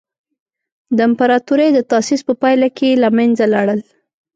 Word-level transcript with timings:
د 0.95 0.99
امپراتورۍ 1.09 1.69
د 1.73 1.79
تاسیس 1.91 2.21
په 2.27 2.33
پایله 2.41 2.67
کې 2.77 2.89
له 3.03 3.09
منځه 3.17 3.45
لاړل. 3.53 3.79